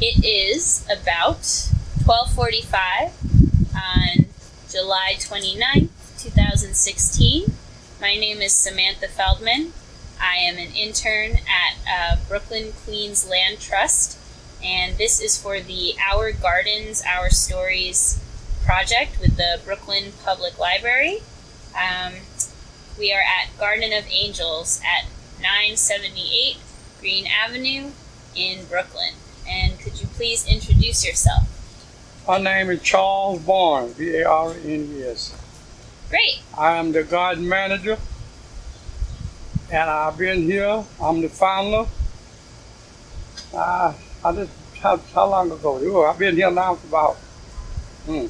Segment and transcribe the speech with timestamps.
[0.00, 1.42] It is about
[2.02, 3.12] 12:45
[3.76, 4.26] on
[4.68, 7.56] July 29th, 2016.
[8.00, 9.72] My name is Samantha Feldman.
[10.20, 14.18] I am an intern at uh, Brooklyn Queens Land Trust,
[14.64, 18.20] and this is for the Our Gardens, Our Stories
[18.64, 21.22] project with the Brooklyn Public Library.
[21.72, 22.14] Um,
[22.98, 25.06] we are at Garden of Angels at
[25.40, 26.56] 978
[26.98, 27.92] Green Avenue
[28.34, 29.14] in Brooklyn.
[29.84, 31.44] Could you please introduce yourself?
[32.26, 35.38] My name is Charles Barnes, B A R N E S.
[36.08, 36.40] Great.
[36.56, 37.98] I am the garden manager,
[39.70, 40.82] and I've been here.
[40.98, 41.84] I'm the founder.
[43.52, 43.92] Uh,
[44.24, 45.78] I just how, how long ago?
[45.82, 47.16] Oh, I've been here now for about,
[48.06, 48.26] hmm,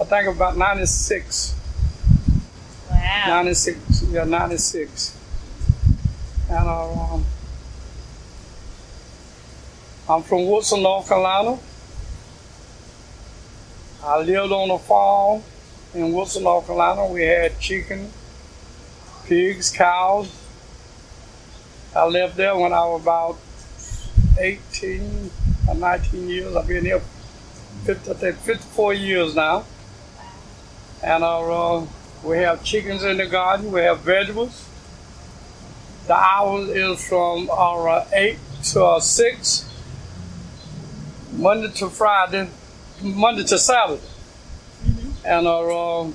[0.00, 1.56] I think about 96.
[2.88, 3.24] Wow.
[3.26, 5.18] 96, yeah, 96.
[6.48, 7.24] And uh, um,
[10.12, 11.58] I'm from Woodson, North Carolina.
[14.04, 15.42] I lived on a farm
[15.94, 17.06] in Woodson, North Carolina.
[17.10, 18.10] We had chicken,
[19.24, 20.30] pigs, cows.
[21.96, 23.38] I lived there when I was about
[24.38, 25.30] 18
[25.68, 26.56] or 19 years.
[26.56, 27.00] I've been here
[27.84, 29.64] 50, I think 54 years now.
[31.02, 31.86] And uh, uh,
[32.22, 33.72] we have chickens in the garden.
[33.72, 34.68] We have vegetables.
[36.06, 38.36] The hours is from uh, 8
[38.72, 39.71] to uh, 6,
[41.32, 42.48] Monday to Friday,
[43.02, 44.02] Monday to Saturday.
[45.24, 46.14] And uh, um,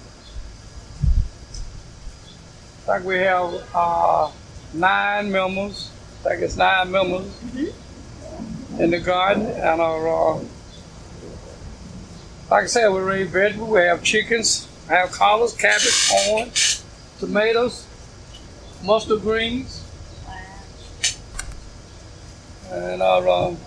[2.87, 4.31] I think we have uh,
[4.73, 5.91] nine members.
[6.19, 7.25] I think it's nine members
[8.79, 9.47] in the garden.
[9.47, 10.39] And our, uh,
[12.51, 13.69] like I said, we raise vegetables.
[13.69, 14.67] We have chickens.
[14.89, 16.51] I have collards, cabbage, corn,
[17.19, 17.85] tomatoes,
[18.85, 19.83] mustard greens,
[22.71, 23.57] and uh, um,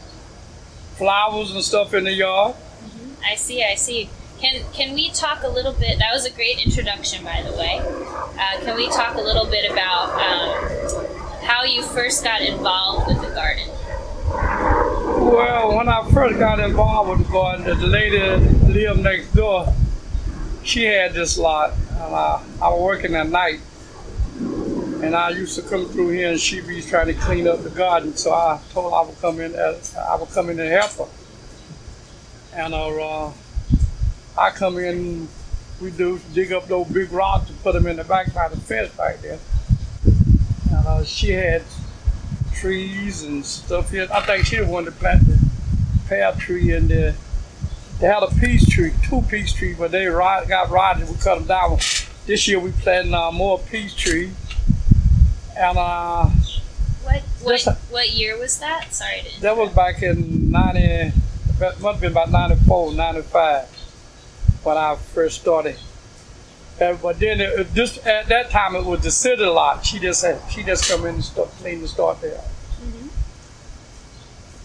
[1.01, 2.55] flowers and stuff in the yard.
[3.25, 4.11] I see, I see.
[4.39, 5.99] Can can we talk a little bit?
[5.99, 7.81] That was a great introduction, by the way.
[7.81, 11.07] Uh, can we talk a little bit about um,
[11.43, 13.69] how you first got involved with the garden?
[15.25, 18.21] Well, when I first got involved with the garden, the lady
[18.71, 19.73] lived next door,
[20.65, 23.61] she had this lot, and I, I was working at night,
[25.03, 27.71] and I used to come through here, and she'd be trying to clean up the
[27.71, 28.17] garden.
[28.17, 30.93] So I told her I would come in, as, I would come in and help
[30.93, 31.07] her.
[32.55, 33.31] And uh,
[34.37, 35.29] I come in,
[35.81, 38.57] we do dig up those big rocks and put them in the back by the
[38.57, 39.39] fence right there.
[40.71, 41.63] And uh, she had
[42.55, 44.07] trees and stuff here.
[44.13, 45.39] I think she one that planted the
[46.09, 47.15] pear tree in there.
[48.01, 51.09] They had a peach tree, two peach trees, but they rot, got rotted.
[51.09, 51.79] We cut them down.
[52.27, 54.35] This year we planted uh, more peach trees.
[55.57, 56.27] And uh,
[57.03, 58.93] What what, a- what year was that?
[58.95, 61.13] Sorry that was back in 90,
[61.59, 63.67] that must have been about 94, 95
[64.63, 65.77] when I first started.
[66.81, 69.85] Uh, but then it, at that time it was the city lot.
[69.85, 72.41] She just had, she just come in and start clean and start there.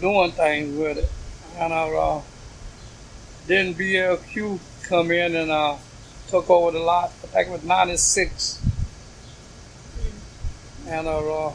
[0.00, 1.10] doing things with it.
[1.58, 2.20] And uh,
[3.46, 5.76] then BLQ come in and uh,
[6.28, 7.10] took over the lot.
[7.22, 8.60] I think it was 96.
[10.88, 11.52] And uh,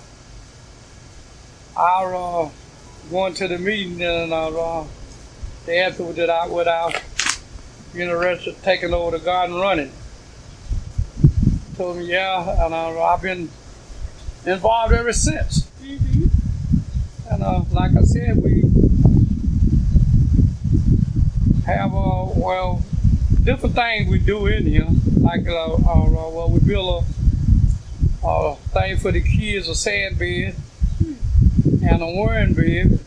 [1.78, 2.50] I uh,
[3.10, 4.84] going to the meeting and uh,
[5.66, 6.68] they asked me that I would
[7.94, 9.92] interested in taking over the garden running.
[11.78, 13.50] Told me yeah, and uh, I've been
[14.46, 15.70] involved ever since.
[15.82, 16.30] Mhm.
[17.30, 18.64] And uh, like I said, we
[21.66, 22.84] have uh, well
[23.44, 24.88] different things we do in here.
[25.20, 27.21] Like uh, uh, uh, well, we build a,
[28.24, 30.56] a thing for the kids, a sand bed
[31.00, 33.00] and a worm bed.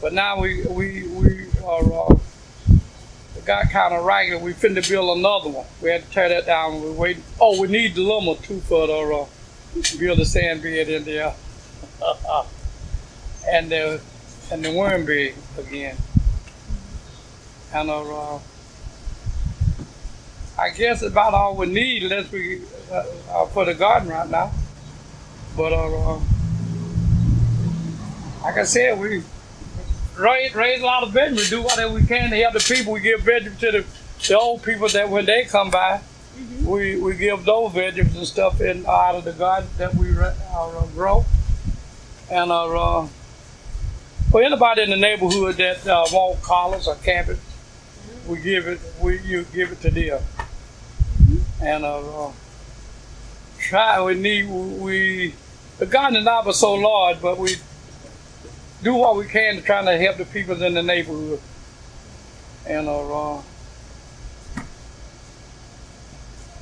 [0.00, 2.14] But now we we we are uh,
[3.44, 4.42] got kind of ragged.
[4.42, 5.66] We finna build another one.
[5.82, 6.82] We had to tear that down.
[6.82, 7.18] We wait.
[7.40, 9.26] Oh, we need the lumber too for the uh,
[9.98, 11.34] build a sand bed in there.
[13.48, 14.00] and the
[14.50, 15.96] and the worm bed again.
[17.74, 18.38] And uh,
[20.58, 24.52] I guess about all we need, unless we uh, uh, for the garden right now.
[25.56, 26.20] But uh, uh,
[28.42, 29.22] like I said, we
[30.16, 31.50] raise, raise a lot of vegetables.
[31.50, 32.92] We do whatever we can to help the people.
[32.94, 33.84] We give vegetables to the,
[34.28, 36.00] the old people that when they come by,
[36.64, 40.34] we, we give those vegetables and stuff in out of the garden that we ra-
[40.54, 41.24] uh, grow.
[42.30, 43.08] And uh, uh,
[44.30, 47.38] for anybody in the neighborhood that uh, want collards or cabbage,
[48.26, 50.20] we give it we you give it to them.
[51.60, 52.32] And uh, uh,
[53.58, 55.34] try we need we
[55.78, 57.56] the garden is not but so large, but we
[58.82, 61.40] do what we can to try to help the people in the neighborhood.
[62.66, 63.40] And uh,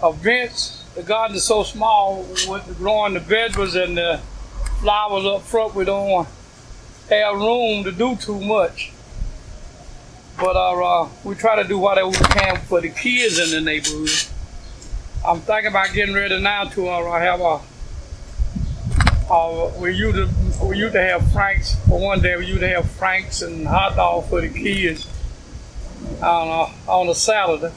[0.02, 4.20] events, the garden is so small with growing the vegetables and the
[4.80, 6.26] flowers up front, we don't
[7.08, 8.92] have room to do too much.
[10.38, 14.33] But uh, we try to do whatever we can for the kids in the neighborhood.
[15.26, 17.60] I'm thinking about getting ready now to uh, have a.
[19.32, 22.36] Uh, we used to we used to have Franks for one day.
[22.36, 25.08] We used to have Franks and hot dog for the kids
[26.20, 27.72] on a, on a Saturday.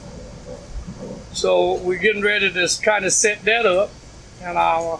[1.32, 3.90] So we're getting ready to kind of set that up,
[4.42, 4.98] and I'll,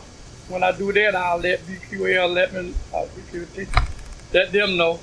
[0.48, 3.04] when I do that, I'll let BQL let me uh,
[4.32, 5.00] let them know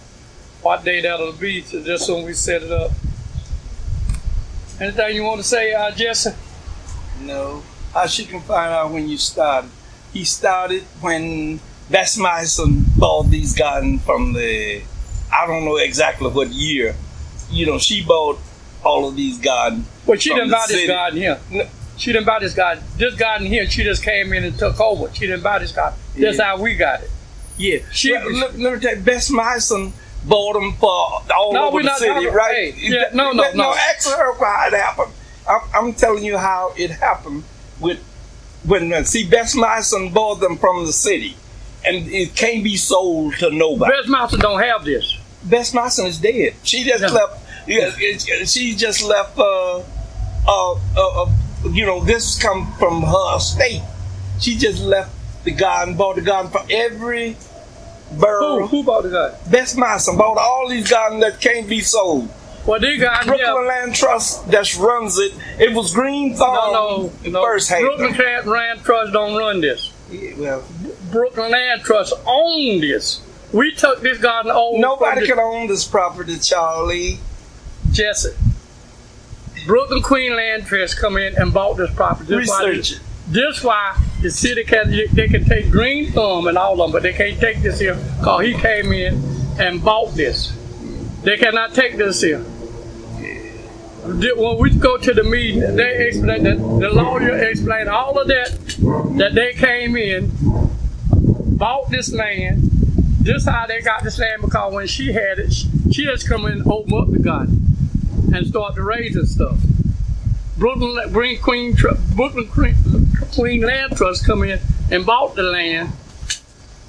[0.63, 1.61] what day that'll be.
[1.61, 2.89] So just when we set it up.
[4.81, 6.31] Anything you want to say, uh, Jesse?
[7.21, 7.63] No.
[7.93, 9.69] How she can find out when you started?
[10.13, 11.59] He started when
[11.89, 14.81] Bess Myson bought these gardens from the,
[15.31, 16.95] I don't know exactly what year.
[17.49, 18.39] You know, she bought
[18.83, 19.87] all of these gardens.
[20.05, 21.39] Well, she didn't buy this garden here.
[21.97, 22.83] She didn't buy this garden.
[22.97, 25.13] This garden here, she just came in and took over.
[25.13, 25.97] She didn't buy this garden.
[26.17, 27.09] That's how we got it.
[27.57, 27.79] Yeah.
[27.91, 29.93] She- Well, let, let me tell you, Bess Myson
[30.25, 32.73] bought them for all No, over the city, talking- right?
[32.73, 33.73] hey, yeah, no, no, Let- no.
[33.73, 35.13] Ask her how it happened.
[35.47, 37.43] I'm, I'm telling you how it happened
[37.79, 37.99] with
[38.65, 41.35] when uh, see Bess Myson bought them from the city,
[41.85, 43.91] and it can't be sold to nobody.
[43.95, 45.19] Best Mountain don't have this.
[45.43, 46.55] Bess Myson is dead.
[46.63, 47.09] She just Yeah.
[47.09, 47.41] left.
[47.67, 49.37] Yeah, it- it- she just left.
[49.37, 49.77] Uh,
[50.47, 51.29] uh, uh, uh,
[51.71, 53.81] you know, this come from her estate.
[54.39, 55.11] She just left
[55.43, 57.33] the garden, bought the garden for every
[58.09, 58.67] Who, borough.
[58.67, 59.37] who bought the garden?
[59.49, 62.29] Bess Myson bought all these gardens that can't be sold.
[62.65, 63.67] Well, this got Brooklyn here.
[63.67, 65.33] Land Trust that runs it.
[65.59, 66.55] It was Green Thumb.
[66.55, 67.43] No, no, no.
[67.43, 69.93] First Brooklyn Land Trust don't run this.
[70.09, 70.63] Yeah, well,
[71.11, 73.21] Brooklyn Land Trust owned this.
[73.53, 74.79] We took this garden over.
[74.79, 77.19] nobody can own this property, Charlie.
[77.91, 78.31] Jesse.
[79.67, 82.35] Brooklyn Queen Land Trust come in and bought this property.
[82.35, 83.03] This why Research it.
[83.27, 87.03] This why the city can they can take Green Thumb and all of them, but
[87.03, 89.23] they can't take this here because he came in
[89.59, 90.51] and bought this.
[91.23, 92.45] They cannot take this here.
[94.05, 98.51] When we go to the meeting, they explain that the lawyer explained all of that
[99.17, 100.31] that they came in,
[101.57, 102.61] bought this land.
[103.21, 106.51] This how they got this land because when she had it, she, just come in
[106.53, 107.65] and open up the garden
[108.31, 109.57] and start to raise and stuff.
[110.55, 111.75] Brooklyn Green Queen
[112.15, 114.59] Brooklyn Queen, Land Trust come in
[114.91, 115.89] and bought the land.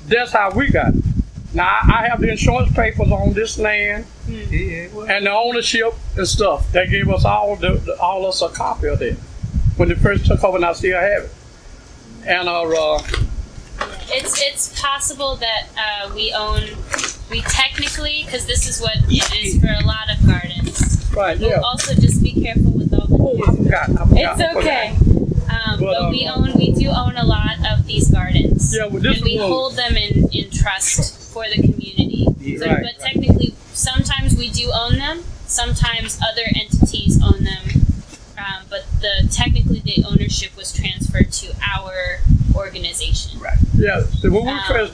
[0.07, 1.05] That's how we got it.
[1.55, 6.71] Now I have the insurance papers on this land Well, and the ownership and stuff.
[6.73, 9.17] They gave us all the, all us a copy of it
[9.77, 11.31] when they first took over, and I still have it.
[12.27, 13.03] And uh, uh
[14.09, 16.63] It's it's possible that uh, we own
[17.31, 21.13] we technically because this is what it is for a lot of gardens.
[21.15, 21.61] right, But yeah.
[21.61, 23.17] Also, just be careful with all the.
[23.19, 23.91] Oh, I forgot.
[23.91, 24.41] I forgot.
[24.41, 24.97] It's okay.
[25.51, 28.75] Um, But, but we um, own we do own a lot of these gardens.
[28.77, 32.27] Yeah, well, and we hold them in, in trust for the community.
[32.41, 34.06] Yeah, so, right, but technically, sometimes
[34.47, 35.25] we do own them.
[35.47, 37.65] Sometimes other entities own them.
[38.39, 42.21] Um, but the technically the ownership was transferred to our
[42.55, 43.41] organization.
[43.41, 43.57] right.
[43.75, 44.03] Yeah.
[44.03, 44.93] So when we Um, first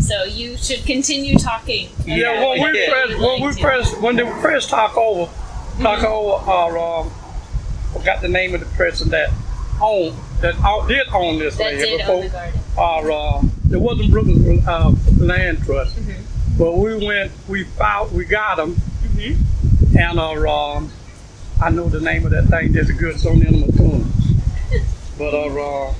[0.00, 1.88] So you should continue talking.
[2.06, 4.00] Yeah, about when what we you'd first, when we to.
[4.00, 5.30] when the first talk over,
[5.82, 7.10] talk over, uh, um,
[7.92, 9.30] forgot the name of the person that
[9.80, 10.54] owned, that
[10.88, 12.14] did own this that land before.
[12.14, 12.60] own the garden.
[12.76, 13.42] Or, uh,
[13.72, 16.07] it wasn't Brooklyn uh, Land Trust, Mhm.
[16.58, 18.74] But we went, we found, we got them,
[19.14, 19.36] Mhm.
[19.98, 20.92] and our, um,
[21.62, 22.72] I know the name of that thing.
[22.72, 24.12] There's a good it's on the end of my tongue.
[25.18, 25.94] But our, uh,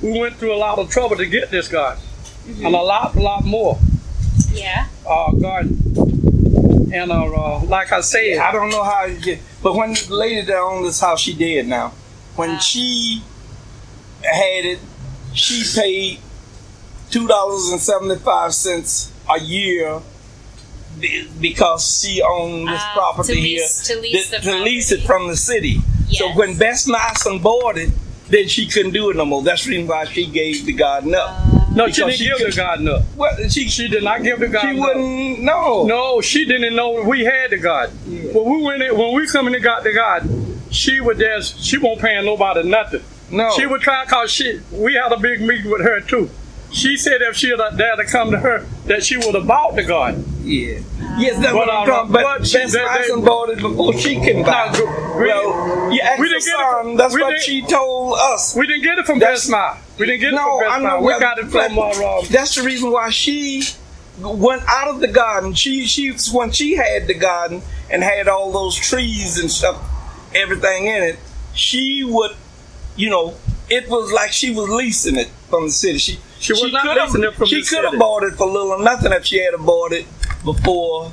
[0.00, 2.02] we went through a lot of trouble to get this garden,
[2.64, 3.78] and a lot, a lot more
[4.52, 4.86] Yeah.
[5.06, 5.82] uh, garden.
[6.92, 10.06] And uh, uh, like I said, I don't know how you get, but when the
[10.14, 11.92] lady that owned this house, she dead now.
[12.36, 12.58] When Ah.
[12.58, 13.22] she
[14.22, 14.78] had it,
[15.34, 16.20] she paid
[17.10, 20.00] two dollars and seventy five cents a year
[21.40, 25.02] because she owned this Ah, property to lease- here to lease the to lease it
[25.02, 25.80] from the city.
[26.12, 27.90] So when Bess Myson bought it,
[28.28, 29.42] then she couldn't do it no more.
[29.42, 31.28] That's the reason why she gave the garden up.
[31.30, 33.02] Uh, no, she didn't she give the could- garden up.
[33.16, 34.74] well, she She did not give the she garden up.
[34.76, 35.84] She wouldn't no.
[35.84, 37.98] No, she didn't know we had the garden.
[38.06, 38.32] Yeah.
[38.32, 41.62] When we went in, when we come in and got the garden, she would just
[41.62, 43.02] she won't pay nobody nothing.
[43.30, 43.50] No.
[43.56, 46.30] She would try cause she we had a big meeting with her too.
[46.72, 49.76] She said if she had dared to come to her, that she would have bought
[49.76, 50.24] the garden.
[50.42, 50.80] Yeah.
[51.18, 54.42] Yes, what I'm uh, talking But but she- Bess they- bought it before she can
[54.42, 54.78] buy it.
[55.18, 58.54] We- Well, you asked we didn't son, from- that's what she told us.
[58.54, 59.78] We didn't get it from That's- Best Buy.
[59.98, 60.88] We didn't get it No, from Best I know.
[60.88, 60.98] Buy.
[61.00, 63.62] We well, got it from uh, That's the reason why she
[64.20, 65.54] went out of the garden.
[65.54, 69.80] She she when she had the garden and had all those trees and stuff,
[70.34, 71.18] everything in it.
[71.54, 72.32] She would,
[72.96, 73.34] you know,
[73.70, 75.98] it was like she was leasing it from the city.
[75.98, 79.12] She She was not coulda- from She could have bought it for little or nothing
[79.12, 80.06] if she had bought it
[80.44, 81.12] before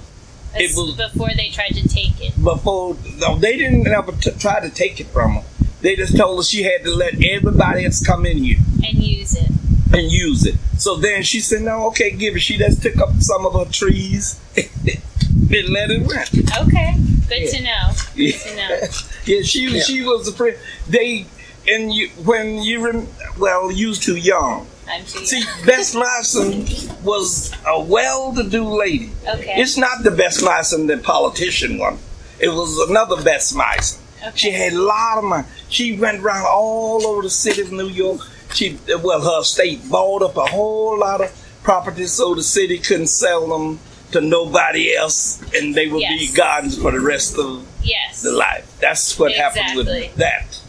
[0.56, 2.42] It was- before they tried to take it.
[2.44, 5.44] before no, they didn't ever t- try to take it from her.
[5.82, 9.36] They just told her she had to let everybody else come in here and use
[9.36, 9.50] it.
[9.92, 10.56] and use it.
[10.77, 13.72] So then she said, "No, okay, give it." She just took up some of her
[13.72, 16.25] trees and let it run.
[16.68, 16.96] Okay,
[17.30, 17.50] good Yeah.
[17.51, 17.92] to know.
[18.15, 18.88] Good to know.
[19.25, 19.84] yeah, she Yeah.
[19.84, 20.58] she was a friend.
[20.88, 21.25] They
[21.68, 24.68] and you when you rem, well, you was too young.
[25.06, 25.44] See.
[25.66, 26.66] Bess Larson
[27.04, 29.12] was a well-to-do lady.
[29.28, 29.54] Okay.
[29.62, 31.98] It's not the Bess Larson, the politician one.
[32.40, 34.02] It was another Bess Larson.
[34.22, 34.32] Okay.
[34.36, 35.48] She had a lot of money.
[35.70, 38.22] She went around all over the city of New York.
[38.54, 41.32] She, well, her state bought up a whole lot of
[41.63, 43.80] properties so the city couldn't sell them
[44.12, 46.36] to nobody else, and they would be Yes.
[46.36, 48.22] gardens for the rest of Yes.
[48.22, 48.66] the life.
[48.80, 50.60] That's what happened with that.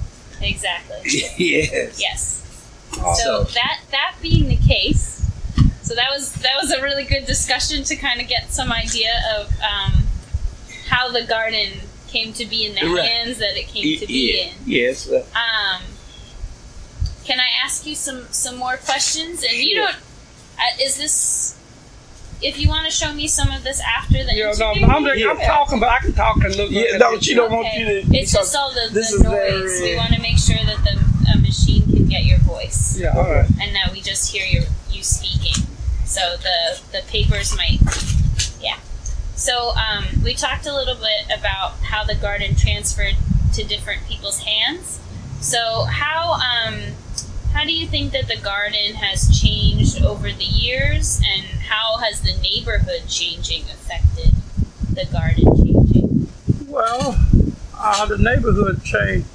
[0.41, 0.97] Exactly.
[1.37, 2.01] yes.
[2.01, 2.44] Yes.
[3.07, 3.15] Oh.
[3.15, 5.31] So that that being the case,
[5.83, 9.13] so that was that was a really good discussion to kind of get some idea
[9.37, 10.05] of um,
[10.89, 11.71] how the garden
[12.09, 13.05] came to be in the Right.
[13.09, 14.45] hands that it came to be Yeah.
[14.45, 14.55] in.
[14.67, 15.09] Yes.
[15.09, 15.83] uh, Um,
[17.25, 19.43] can I ask you some some more questions?
[19.43, 19.87] And you Sure.
[19.87, 19.97] don't.
[20.59, 21.55] Uh, is this?
[22.43, 25.39] If you want to show me some of this after the Yeah, no, I'm, I'm
[25.39, 26.71] talking, but I can talk and look.
[26.71, 28.17] Yeah, look no, at she don't want you to.
[28.19, 29.33] It's just all the, this the noise.
[29.81, 30.99] very- We want to make sure that the
[31.31, 31.84] uh, machine can
[32.15, 33.49] get your voice, Yeah, all right.
[33.61, 35.67] and that we just hear your, you speaking.
[36.07, 37.79] So the the papers might,
[38.61, 38.79] yeah.
[39.35, 43.17] So um, we talked a little bit about how the garden transferred
[43.55, 45.01] to different people's hands.
[45.41, 46.75] So how um,
[47.53, 52.21] how do you think that the garden has changed over the years, and how has
[52.21, 54.31] the neighborhood changing affected
[54.93, 56.29] the garden changing?
[56.69, 57.19] Well,
[57.77, 59.27] uh, the neighborhood changed.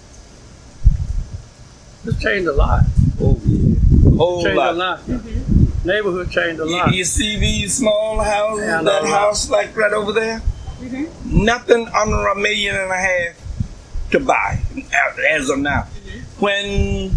[2.05, 2.83] It's changed a lot.
[3.21, 3.75] Oh yeah.
[4.17, 4.73] Whole Changed lot.
[4.73, 4.99] a lot.
[5.01, 5.87] Mm-hmm.
[5.87, 6.93] Neighborhood changed a You, lot.
[6.93, 10.41] you see these small houses, Yeah, that house like right over there?
[10.79, 11.09] Mhm.
[11.25, 15.81] Nothing under a million and a half to buy uh, as of now.
[15.83, 16.19] Mm-hmm.
[16.43, 17.11] When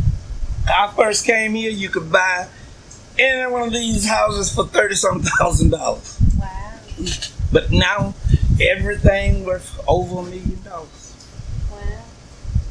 [0.69, 2.49] I first came here, you could buy
[3.19, 6.19] any one of these houses for thirty some thousand dollars.
[6.39, 6.79] Wow.
[7.53, 8.15] But now
[8.61, 11.15] everything worth over a million dollars.
[11.71, 11.79] Wow.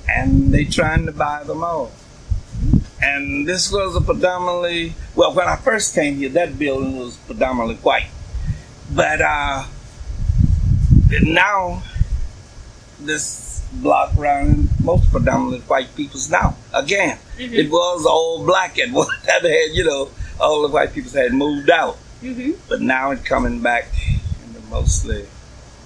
[0.09, 1.91] and they trying to buy them all.
[3.03, 7.75] And this was a predominantly well, when I first came here, that building was predominantly
[7.77, 8.09] white.
[8.93, 9.65] But uh,
[11.23, 11.81] now
[12.99, 16.55] this block around most predominantly white people's now.
[16.73, 17.53] Again, Mhm.
[17.53, 19.41] it was all black at one time.
[19.43, 21.97] Had, you know, all the white people had moved out.
[22.21, 22.51] Mm-hmm.
[22.69, 23.85] But now it's coming back
[24.45, 25.25] into mostly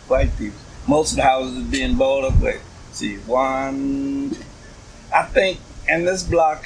[0.07, 0.60] white people.
[0.88, 4.36] Most of the houses are being bought up with, see, one,
[5.15, 6.63] I think in this block,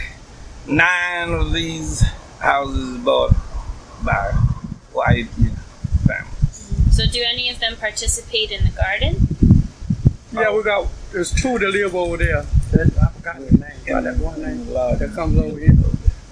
[0.70, 2.02] nine of these
[2.40, 3.34] houses bought
[4.04, 4.32] by
[4.94, 5.56] white you know,
[6.06, 6.74] families.
[6.92, 9.28] So, do any of them participate in the garden?
[10.32, 10.88] Yeah, we got.
[11.12, 12.44] There's two that live over there.
[12.72, 13.80] That, I forgot their name.
[13.86, 15.76] Got that one name that comes over here,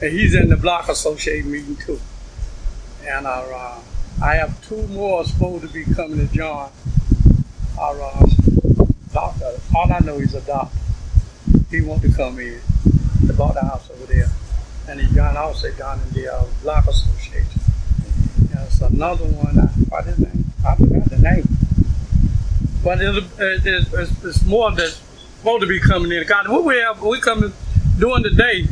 [0.01, 1.99] and he's in the block association meeting too.
[3.07, 3.79] And our, uh,
[4.21, 6.69] I have two more supposed to be coming to join
[7.79, 8.27] our uh,
[9.13, 9.51] doctor.
[9.75, 10.77] All I know is a doctor.
[11.71, 12.61] He want to come in.
[13.23, 13.96] They bought the house over there,
[14.87, 17.61] and he joined also down in the uh, block association.
[18.53, 19.59] There's another one.
[19.59, 20.45] I, what his name?
[20.65, 21.47] I forgot the name.
[22.83, 25.01] But it's, it's, it's, it's more that's
[25.37, 26.25] supposed to be coming in.
[26.25, 27.53] God, what we have, we come
[27.97, 28.67] during the day.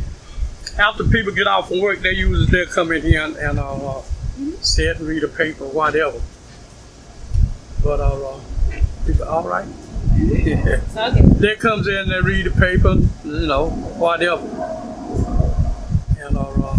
[0.78, 3.98] After people get off from work, they usually they come in here and, and uh,
[3.98, 4.02] uh,
[4.60, 6.20] sit and read a paper, whatever.
[7.82, 8.40] But uh, uh,
[9.06, 9.66] people, all right.
[10.16, 10.80] Yeah.
[10.96, 11.22] Okay.
[11.36, 14.42] They comes in, they read the paper, you know, whatever.
[16.18, 16.78] And uh, uh,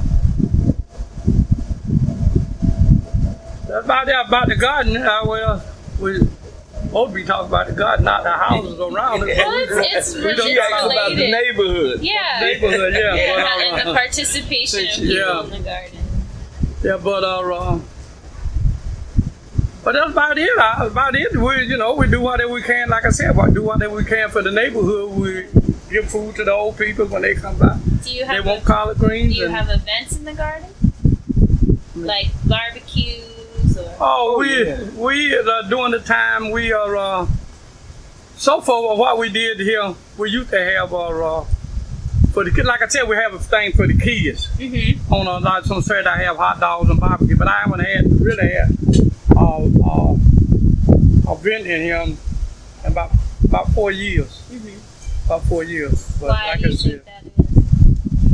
[3.66, 4.97] that's about that about the garden.
[4.97, 5.63] Uh, well,
[5.99, 9.37] we supposed to be talking about the garden, not the houses around it.
[9.37, 11.99] Well, we it's- it's we don't talk about the neighborhood.
[12.01, 12.39] Yeah.
[12.41, 13.15] neighborhood, yeah.
[13.15, 15.43] Yeah, but, and uh, the participation of people Yeah.
[15.43, 15.99] in the garden.
[16.83, 17.79] Yeah, but uh, uh,
[19.83, 20.49] but that's about it.
[20.57, 21.35] Uh, about it.
[21.35, 22.89] We, you know, we do whatever we can.
[22.89, 25.11] Like I said, we do whatever we can for the neighborhood.
[25.11, 25.45] We
[25.89, 27.77] give food to the old people when they come by.
[28.03, 30.69] Do you have They want collard do you and, have events in the garden?
[31.95, 32.86] Like barbecues or
[33.99, 34.83] oh, Oh, we yeah.
[34.95, 37.27] we uh, during the time we are uh,
[38.37, 39.95] so far what we did here.
[40.17, 41.45] We used to have our uh,
[42.33, 42.67] for the kids.
[42.67, 44.47] Like I said, we have a thing for the kids.
[44.57, 45.13] Mm-hmm.
[45.13, 48.05] On a like some Saturday, I have hot dogs and barbecue, but I haven't had
[48.21, 48.69] really had
[49.35, 50.15] uh, uh,
[51.27, 52.17] a event in here in
[52.85, 53.11] about
[53.43, 54.43] about four years.
[54.51, 55.25] Mm-hmm.
[55.25, 56.07] About four years.
[56.19, 57.23] But Why like I said, that?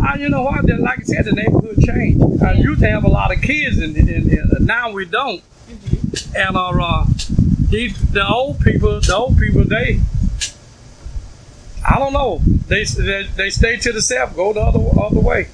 [0.05, 0.65] Uh, you know what?
[0.65, 2.43] Like I said, the neighborhood changed.
[2.43, 5.41] I used to have a lot of kids, in, in, in, now we don't.
[5.69, 6.36] Mm-hmm.
[6.36, 7.05] And our uh,
[7.69, 10.00] these the old people, the old people, they,
[11.88, 15.48] I don't know, they they, they stay to the south, go the other other way.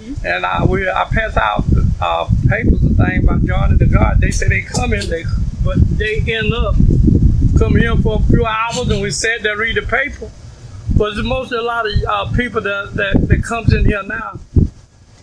[0.00, 0.24] Mhm.
[0.24, 1.64] And I we I pass out
[2.00, 4.20] uh, papers and thing about Johnny the God.
[4.20, 5.24] They say they come in, they
[5.64, 6.74] but they end up
[7.58, 10.30] come here for a few hours, and we sit there read the paper.
[11.02, 14.38] But it's mostly a lot of uh, people that, that that comes in here now,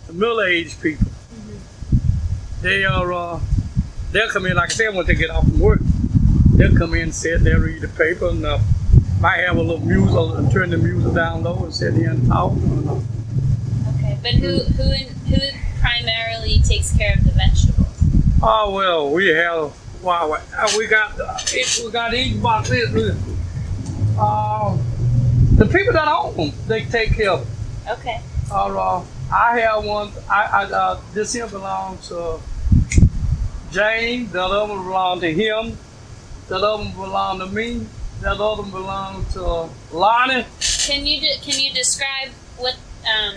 [0.08, 1.08] the middle aged people.
[2.62, 3.14] They are.
[3.14, 3.40] Uh,
[4.12, 5.80] they'll come in, like I said, when they get off from work,
[6.56, 8.60] they'll come in, sit there, read the paper, and uh,
[9.22, 12.28] might have a little music, uh, turn the music down low, and sit here and
[12.28, 12.52] talk.
[13.96, 15.40] Okay, but who who in, who
[15.80, 17.88] primarily takes care of the vegetables?
[18.44, 21.40] oh well, we have wow, uh, we got uh,
[21.86, 22.70] we got each box.
[24.20, 24.49] Uh,
[25.60, 27.46] the people that own them, they take care of.
[27.46, 27.98] Them.
[28.00, 28.22] Okay.
[28.52, 29.06] All right.
[29.32, 30.12] I have one.
[30.30, 32.40] I, I uh, this here belongs to
[33.72, 34.32] James.
[34.32, 35.78] That other one belongs to him.
[36.48, 37.86] That other one belongs to me.
[38.22, 40.46] That other one belongs to Lonnie.
[40.88, 42.76] Can you de- can you describe what
[43.06, 43.36] um,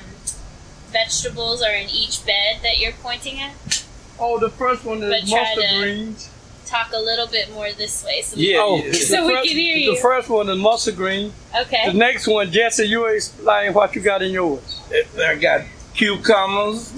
[0.91, 3.85] vegetables are in each bed that you're pointing at?
[4.19, 6.31] Oh, the first one is mustard to- greens.
[6.73, 8.23] Talk a little bit more this way.
[8.23, 8.89] So Yeah, Oh, yeah.
[8.93, 9.95] the So we first, can hear you.
[9.95, 11.35] The first one is mustard green.
[11.55, 11.83] Okay.
[11.91, 14.81] The next one, Jesse, you explain what you got in yours.
[15.23, 16.91] I got cucumbers,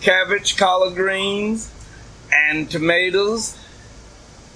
[0.00, 1.70] cabbage, collard greens,
[2.32, 3.58] and tomatoes,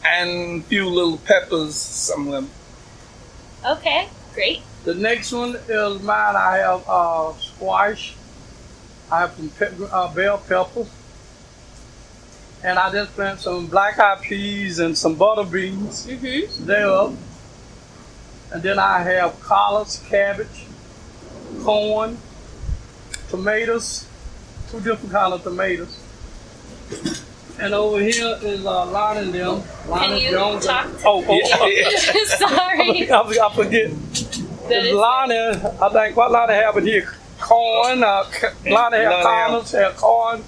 [0.03, 1.75] and a few little peppers.
[1.75, 2.51] Some of them.
[3.67, 4.09] Okay.
[4.33, 4.63] Great.
[4.85, 6.37] The next one is mine.
[6.37, 8.15] I have uh, squash.
[9.13, 10.89] I have some pe- uh, bell peppers.
[12.65, 16.07] And I just plant some black eyed peas and some butter beans.
[16.07, 16.65] Mm-hmm.
[16.65, 17.13] They're up.
[18.53, 20.67] And then I have collards, cabbage,
[21.63, 22.17] corn,
[23.29, 24.07] tomatoes,
[24.71, 25.99] two different kind of tomatoes.
[27.59, 29.63] And over here is uh, Lonnie and them.
[29.89, 30.67] Lonnie you Jones.
[30.67, 32.27] talk to- oh, oh, oh.
[32.27, 33.11] Sorry.
[33.11, 33.91] I, I forget.
[34.69, 37.13] That is- Lonnie, I think what Lonnie have in here?
[37.41, 40.43] Corn, uh, ca- Lonnie have Lonnie collards, have corn,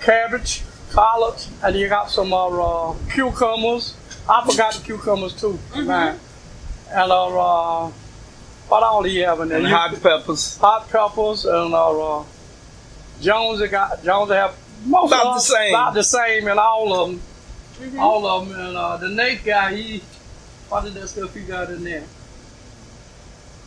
[0.00, 3.94] cabbage, collards, and you got some uh, uh, cucumbers.
[4.28, 5.58] I forgot the cucumbers too.
[5.72, 5.86] Mhm.
[5.86, 6.18] man.
[6.92, 7.38] And uh,
[7.86, 7.90] uh,
[8.68, 9.58] what all do you have in there?
[9.58, 10.56] And You- hot peppers.
[10.58, 12.24] hot peppers and uh, uh,
[13.20, 15.74] Jones got Jones have most About of the same.
[15.74, 17.22] about the same in all of them,
[17.80, 18.00] Mhm.
[18.00, 18.58] all of them.
[18.60, 20.02] And uh, the Nate guy, he
[20.68, 22.04] what did that stuff he got in there?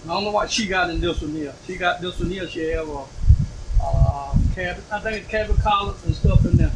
[0.06, 1.54] I don't know what she got in this one here.
[1.66, 2.48] She got this one here.
[2.50, 3.04] She have a
[3.82, 4.84] uh, cabbage.
[4.92, 6.72] I think it's cabbage collards and stuff in there.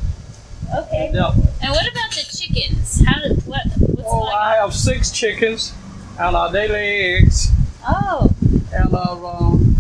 [0.76, 1.08] Okay.
[1.08, 3.02] And what about the chickens?
[3.06, 3.66] How did what?
[3.78, 5.74] What's Oh, I have six chickens,
[6.20, 7.52] and uh, they lay eggs.
[7.88, 8.30] Oh.
[8.74, 9.76] and uh, um,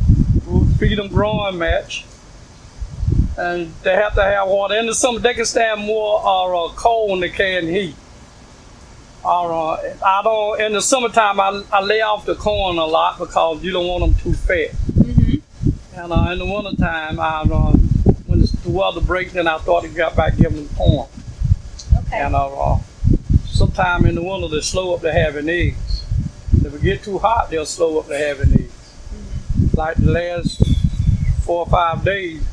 [0.45, 2.05] we'll feed them growing mash.
[3.37, 4.75] And they have to have water.
[4.75, 7.95] In the summer, they can stand more uh, uh, cold when they can heat.
[9.23, 10.61] Or, uh, I don't.
[10.61, 14.05] In the summertime, I, I lay off the corn a lot because you don't want
[14.05, 14.71] them too fat.
[14.71, 15.99] Mm-hmm.
[15.99, 17.76] And uh, in the wintertime, I uh,
[18.67, 21.07] the weather breaks, then I thought to got back giving them corn.
[21.97, 22.17] Okay.
[22.17, 22.79] And uh, uh,
[23.45, 26.03] sometime in the winter, they slow up to having eggs.
[26.53, 28.93] If it get too hot, they'll slow up to having eggs.
[29.73, 30.61] Like the last
[31.43, 32.43] four or five days,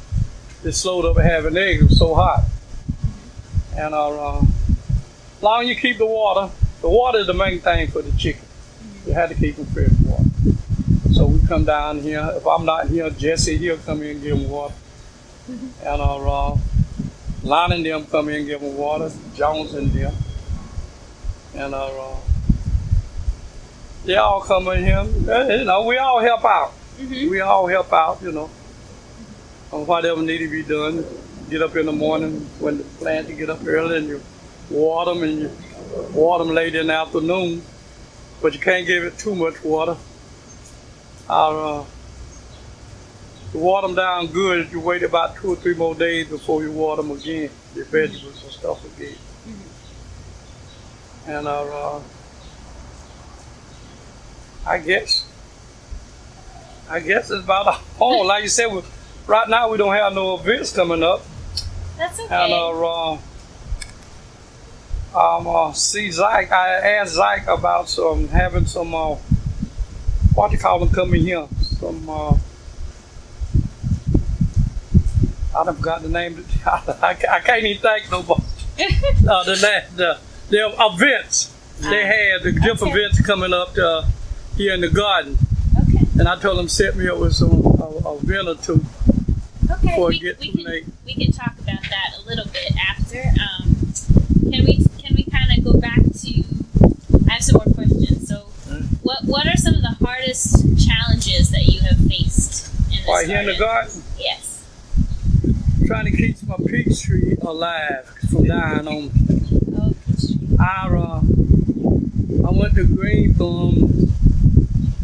[0.62, 1.83] they slowed up to having eggs.
[1.83, 2.44] It was so hot.
[3.77, 4.42] And uh, uh,
[5.42, 8.44] long as you keep the water, the water is the main thing for the chicken.
[9.05, 10.24] You have to keep them fresh water.
[11.12, 12.31] So we come down here.
[12.35, 14.74] If I'm not here, Jesse he'll come in and give them water.
[15.46, 16.59] And uh, uh,
[17.44, 19.11] and them come in and give them water.
[19.35, 20.14] Jones and them.
[21.54, 22.16] And uh, uh,
[24.04, 24.98] they all come in here.
[24.98, 26.72] Uh, You know, we all help out.
[26.98, 27.30] Mm-hmm.
[27.30, 28.48] We all help out, you know,
[29.72, 31.04] on whatever need to be done.
[31.50, 34.22] Get up in the morning when the plant you get up early and you
[34.70, 35.50] water them and you
[36.14, 37.62] water them late in the afternoon.
[38.40, 39.96] But you can't give it too much water.
[41.28, 41.85] Uh, uh,
[43.55, 46.73] to water them down good, you wait about two or three more days before you
[46.73, 49.14] water them again, your vegetables and stuff again.
[51.29, 52.03] And uh, uh,
[54.67, 55.25] I guess,
[56.90, 58.83] I guess it's about a oh, like you said, we,
[59.29, 61.23] right now we don't have no events coming up.
[61.97, 62.35] That's okay.
[62.35, 63.19] And uh, uh,
[65.14, 69.14] um, uh, see Zach, I asked Zach about some having some uh,
[70.35, 72.37] what do you call them coming here, some uh,
[75.57, 76.45] I done forgot the name.
[76.67, 78.38] I, I can't even think no more.
[78.38, 79.55] uh, the,
[79.97, 80.19] the
[80.51, 83.01] the events they had the different Okay.
[83.01, 84.05] events coming up uh,
[84.57, 85.38] here in the garden,
[85.88, 86.05] Okay.
[86.19, 88.85] and I told them set me up with some a, a event or two
[89.71, 89.88] Okay.
[89.88, 90.85] before we, it get we too can late.
[91.07, 93.23] we can talk about that a little bit after.
[93.40, 93.75] Um,
[94.51, 96.45] can we can we kind of go back to?
[97.29, 98.29] I have some more questions.
[98.29, 98.38] So,
[99.03, 103.27] what what are some of the hardest challenges that you have faced in this Right
[103.27, 104.03] here in the garden?
[105.87, 109.11] Trying to keep my peach tree alive from dying on.
[110.97, 111.23] Oh,
[112.47, 114.09] I went to Green Thumb.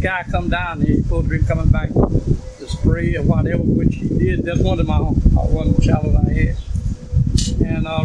[0.01, 0.97] Guy come down here.
[0.97, 4.45] He supposed to be coming back to spray or whatever, which he did.
[4.45, 6.57] That's one of my uh, one challenges I had.
[7.67, 8.05] And uh,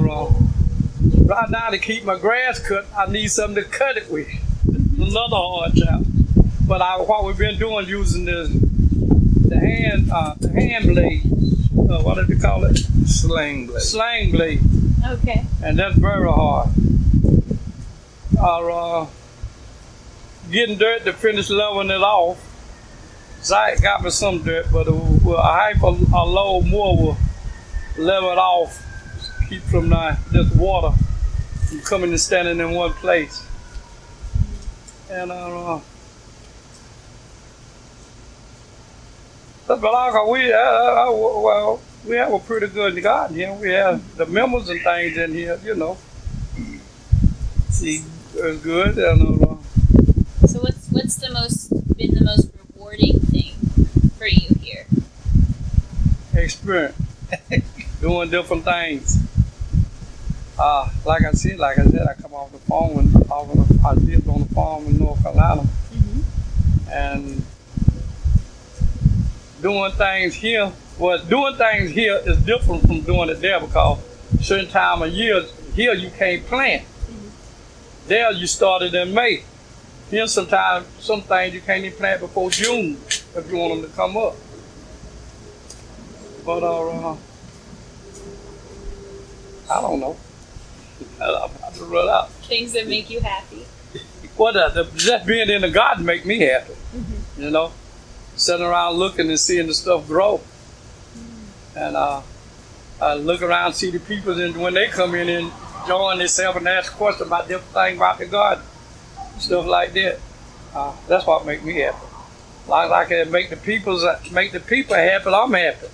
[1.26, 4.28] right now to keep my grass cut, I need something to cut it with.
[4.68, 6.06] Another hard job.
[6.68, 8.48] But I, what we've been doing using the
[9.48, 11.22] the hand uh, the hand blade.
[11.90, 12.78] Uh, what did they call it?
[13.06, 13.82] Sling blade.
[13.82, 14.60] Slang blade
[15.06, 15.46] Okay.
[15.64, 16.70] and that's very hard.
[18.40, 19.08] Or uh,
[20.52, 22.42] getting dirt to finish leveling it off.
[23.44, 27.18] Zach got me some dirt, but a, a hype a, a low more will
[27.98, 28.84] level it off,
[29.48, 30.92] keep from the, this water
[31.70, 33.46] from coming and standing in one place.
[35.12, 35.80] And uh,
[39.68, 43.54] like we, uh, uh, well, we have a pretty good garden here.
[43.54, 45.98] We have the members and things in here, you know.
[47.70, 48.04] See,
[48.36, 48.98] it's good.
[48.98, 53.54] And, uh, So what's what's the most been the most rewarding thing
[54.18, 54.86] for you here?
[56.36, 56.96] experience,
[58.02, 59.18] doing different things.
[60.60, 63.68] Uh, like I said, like I said, I come off the farm and off of
[63.68, 66.90] the, I lived on the farm in North Carolina, Mm-hmm.
[66.92, 67.44] and
[69.66, 70.72] doing things here.
[71.00, 73.98] Well, doing things here is different from doing it there because
[74.40, 75.42] certain time of year
[75.74, 76.84] here you can't plant.
[78.06, 79.44] There you started in May.
[80.12, 83.96] Here sometimes some things you can't even plant before June if you want them to
[83.98, 84.36] come up.
[86.46, 87.16] But uh,
[89.72, 90.16] I don't know.
[91.20, 92.30] I'm about to run out.
[92.44, 93.66] Things that make you happy.
[94.38, 96.76] Well, the, the, just being in the garden make me happy.
[97.40, 97.72] You know,
[98.36, 100.42] sitting around looking and seeing the stuff grow,
[101.76, 102.22] and uh,
[103.02, 105.52] I look around, see the people, and when they come in and
[105.88, 108.64] join themselves and ask questions about different things about the garden,
[109.40, 110.20] stuff like that.
[110.74, 111.98] Uh, that's what make me happy.
[112.68, 113.98] Like like it make the people
[114.32, 115.30] make the people happy.
[115.30, 115.88] I'm happy.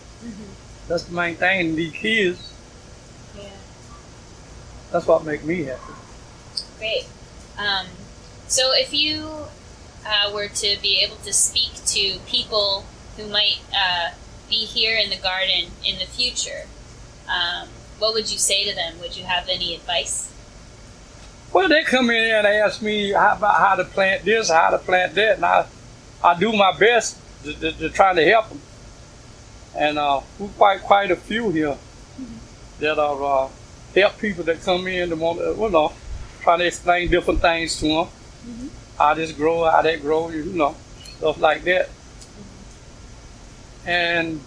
[0.87, 1.75] That's the main thing.
[1.75, 2.53] These kids,
[3.37, 3.43] Yeah.
[4.91, 5.93] that's what make me happy.
[6.79, 7.05] Great.
[7.57, 7.85] Um,
[8.47, 9.45] so, if you
[10.05, 12.85] uh, were to be able to speak to people
[13.17, 14.11] who might uh,
[14.49, 16.67] be here in the garden in the future,
[17.27, 17.67] um,
[17.99, 18.99] what would you say to them?
[18.99, 20.31] Would you have any advice?
[21.53, 24.77] Well, they come in and ask me how, about how to plant this, how to
[24.77, 25.65] plant that, and I,
[26.23, 28.61] I do my best to, to, to try to help them.
[29.75, 31.77] And uh, we quite quite a few here
[32.79, 33.49] that are uh,
[33.95, 35.93] help people that come in to want to, you know,
[36.41, 38.07] try to explain different things to them.
[39.01, 40.75] How this grow, how that grow, you know,
[41.17, 41.89] stuff like that.
[43.85, 44.39] And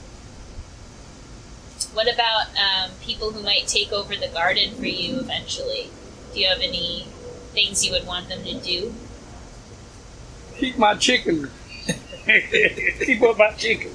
[1.92, 5.90] What about um, people who might take over the garden for you eventually?
[6.32, 7.06] Do you have any
[7.52, 8.94] things you would want them to do?
[10.56, 11.50] keep my chicken.
[13.04, 13.90] keep up my chicken.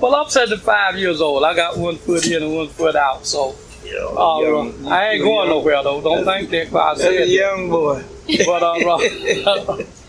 [0.00, 1.44] Well, I'm 75 years old.
[1.44, 5.48] I got one foot in and one foot out, so uh, young- I ain't going
[5.48, 6.00] nowhere though.
[6.00, 8.02] Don't think that 'cause I That's said a young boy.
[8.44, 9.78] But uh,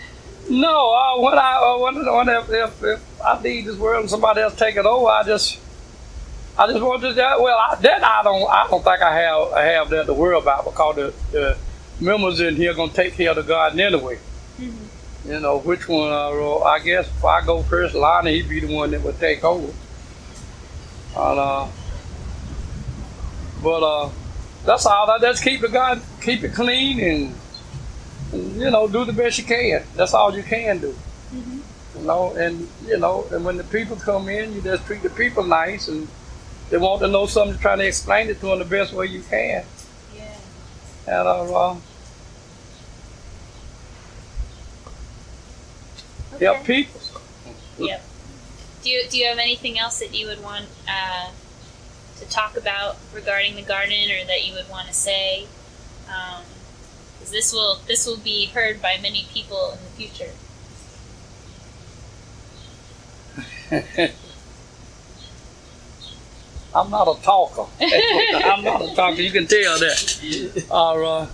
[0.49, 4.09] no, uh, when I uh, when, when if, if, if I leave this world and
[4.09, 5.59] somebody else take it over, I just
[6.57, 7.39] I just want to that.
[7.39, 10.37] Well, I, that I don't I don't think I have I have that to worry
[10.37, 11.57] about because the, the
[11.99, 14.17] members in here gonna take care of the garden anyway.
[14.59, 16.11] You know which one?
[16.11, 19.43] Uh, I guess if I go first, Lonnie he'd be the one that would take
[19.43, 19.71] over.
[21.15, 21.67] And, uh,
[23.61, 24.09] but uh,
[24.65, 25.09] that's all.
[25.09, 27.35] I just keep the garden, keep it clean, and,
[28.33, 29.83] you know do the best you can.
[29.95, 30.95] That's all you can do.
[31.33, 35.09] You know, and you know, and when the people come in, you just treat the
[35.09, 36.07] people nice, and
[36.69, 39.21] they want to know something, trying to explain it to them the best way you
[39.21, 39.65] can.
[40.15, 40.37] Yeah.
[41.07, 41.75] And uh, uh,
[46.39, 47.01] help people.
[47.77, 48.03] Yep.
[48.83, 51.29] Do you, do you have anything else that you would want uh,
[52.19, 55.47] to talk about regarding the garden, or that you would want to say?
[57.31, 60.31] This will this will be heard by many people in the future.
[66.73, 67.65] I'm not a talker.
[67.81, 69.21] I'm not a talker.
[69.21, 70.65] You can tell that.
[70.69, 71.27] Uh, uh,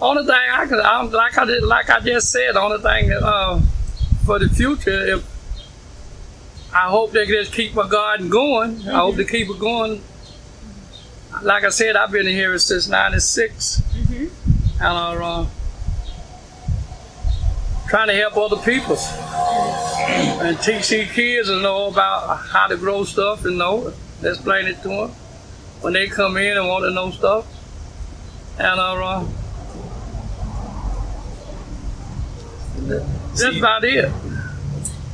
[0.00, 3.12] only thing I can, I'm, like I did, like I just said, the only thing
[3.12, 3.60] uh,
[4.26, 5.24] for the future, if
[6.74, 8.88] I hope they just keep my garden going.
[8.88, 10.02] I hope they keep it going.
[11.42, 13.82] Like I said, I've been here since '96,
[14.84, 15.46] And uh,
[17.88, 23.04] trying to help other people and teach these kids to know about how to grow
[23.04, 23.94] stuff and know it.
[24.22, 25.08] Explain it to them
[25.80, 27.46] when they come in and want to know stuff.
[28.58, 29.24] And uh,
[32.86, 34.12] that's See- about it.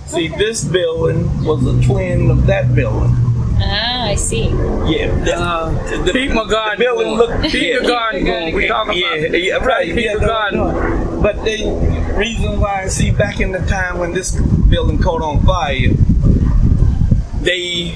[0.06, 3.14] See, this building was a twin of that building.
[4.10, 4.46] I see.
[4.48, 5.14] Yeah.
[5.24, 7.18] the- Uh, the- keep my garden the building going.
[7.18, 7.78] looked- keep yeah.
[7.80, 8.54] the going.
[8.54, 9.86] We talking yeah, about yeah, right.
[9.86, 11.20] keep yeah, the no, no.
[11.22, 14.32] But the reason why, I see, back in the time when this
[14.68, 15.90] building caught on fire,
[17.42, 17.90] they,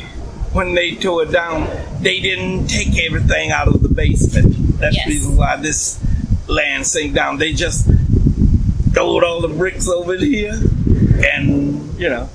[0.53, 1.68] when they tore it down,
[2.00, 4.79] they didn't take everything out of the basement.
[4.79, 5.07] That's Yes.
[5.07, 5.98] the reason why this
[6.46, 7.38] land sank down.
[7.38, 7.87] They just
[8.92, 10.61] throwed all the bricks over here,
[11.33, 12.29] and you know,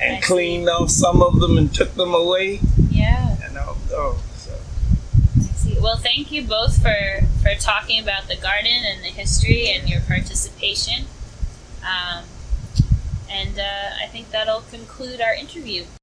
[0.00, 0.26] and I see.
[0.26, 2.60] cleaned off some of them and took them away.
[2.90, 3.36] Yeah.
[3.44, 4.52] And all, oh, so.
[5.80, 10.00] Well, thank you both for for talking about the garden and the history and your
[10.00, 11.06] participation.
[11.82, 12.24] Um,
[13.30, 15.86] and uh, I think that'll conclude our interview.